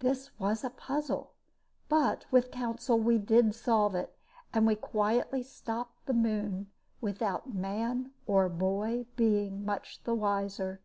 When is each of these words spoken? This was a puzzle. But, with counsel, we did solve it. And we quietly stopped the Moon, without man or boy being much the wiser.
This 0.00 0.36
was 0.40 0.64
a 0.64 0.70
puzzle. 0.70 1.34
But, 1.88 2.26
with 2.32 2.50
counsel, 2.50 2.98
we 2.98 3.16
did 3.16 3.54
solve 3.54 3.94
it. 3.94 4.18
And 4.52 4.66
we 4.66 4.74
quietly 4.74 5.44
stopped 5.44 6.06
the 6.06 6.12
Moon, 6.12 6.68
without 7.00 7.54
man 7.54 8.10
or 8.26 8.48
boy 8.48 9.06
being 9.14 9.64
much 9.64 10.02
the 10.02 10.16
wiser. 10.16 10.80